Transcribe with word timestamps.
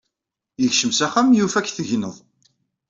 Yekcem 0.61 0.91
s 0.93 0.99
axxam 1.05 1.27
yaf-ik 1.33 1.67
tegneḍ. 1.71 2.15